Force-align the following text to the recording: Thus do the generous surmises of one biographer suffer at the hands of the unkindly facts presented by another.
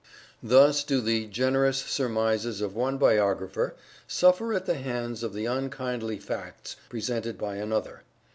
Thus 0.41 0.83
do 0.83 0.99
the 0.99 1.27
generous 1.27 1.77
surmises 1.77 2.59
of 2.59 2.75
one 2.75 2.97
biographer 2.97 3.75
suffer 4.07 4.51
at 4.51 4.65
the 4.65 4.73
hands 4.73 5.21
of 5.21 5.31
the 5.31 5.45
unkindly 5.45 6.17
facts 6.17 6.75
presented 6.89 7.37
by 7.37 7.57
another. 7.57 8.01